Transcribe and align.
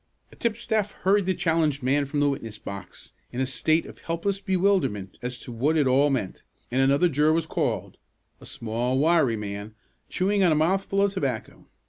A 0.31 0.35
tipstaff 0.35 0.93
hurried 1.03 1.27
the 1.27 1.35
challenged 1.35 1.83
man 1.83 2.07
from 2.07 2.21
the 2.21 2.29
witness 2.29 2.57
box, 2.57 3.13
in 3.31 3.39
a 3.39 3.45
state 3.45 3.85
of 3.85 3.99
helpless 3.99 4.41
bewilderment 4.41 5.19
as 5.21 5.37
to 5.37 5.51
what 5.51 5.77
it 5.77 5.85
all 5.85 6.09
meant, 6.09 6.41
and 6.71 6.81
another 6.81 7.07
juror 7.07 7.33
was 7.33 7.45
called, 7.45 7.97
a 8.39 8.47
small, 8.47 8.97
wiry 8.97 9.37
man, 9.37 9.75
chewing 10.09 10.41
on 10.41 10.51
a 10.51 10.55
mouthful 10.55 11.03
of 11.03 11.13
tobacco. 11.13 11.67